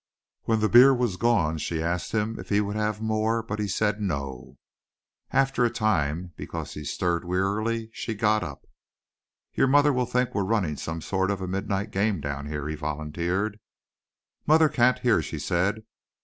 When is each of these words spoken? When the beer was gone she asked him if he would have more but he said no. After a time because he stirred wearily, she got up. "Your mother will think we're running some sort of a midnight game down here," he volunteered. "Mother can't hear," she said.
When 0.45 0.61
the 0.61 0.67
beer 0.67 0.95
was 0.95 1.15
gone 1.15 1.59
she 1.59 1.79
asked 1.79 2.11
him 2.11 2.39
if 2.39 2.49
he 2.49 2.59
would 2.59 2.75
have 2.75 3.03
more 3.03 3.43
but 3.43 3.59
he 3.59 3.67
said 3.67 4.01
no. 4.01 4.57
After 5.29 5.63
a 5.63 5.69
time 5.69 6.33
because 6.35 6.73
he 6.73 6.83
stirred 6.83 7.23
wearily, 7.23 7.91
she 7.93 8.15
got 8.15 8.41
up. 8.41 8.65
"Your 9.53 9.67
mother 9.67 9.93
will 9.93 10.07
think 10.07 10.33
we're 10.33 10.43
running 10.43 10.75
some 10.75 11.01
sort 11.01 11.29
of 11.29 11.39
a 11.39 11.47
midnight 11.47 11.91
game 11.91 12.19
down 12.19 12.47
here," 12.47 12.67
he 12.67 12.73
volunteered. 12.73 13.59
"Mother 14.47 14.69
can't 14.69 14.97
hear," 14.97 15.21
she 15.21 15.37
said. 15.37 15.83